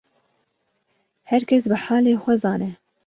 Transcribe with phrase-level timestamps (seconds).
[1.29, 2.69] Her kes bi halê xwe zane